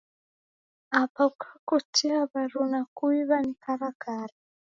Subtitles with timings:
[0.91, 4.33] Apa ukakotea waruna kuiwa ni karakara